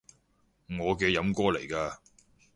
[0.79, 1.99] 我嘅飲歌嚟啊